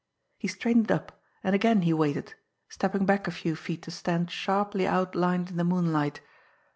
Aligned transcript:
He 0.39 0.47
straightened 0.47 0.91
up 0.91 1.21
and 1.43 1.53
again 1.53 1.83
he 1.83 1.93
waited 1.93 2.33
stepping 2.69 3.05
back 3.05 3.27
a 3.27 3.31
few 3.31 3.55
feet 3.55 3.83
to 3.83 3.91
stand 3.91 4.31
sharply 4.31 4.87
outlined 4.87 5.51
in 5.51 5.57
the 5.57 5.63
moonlight. 5.63 6.21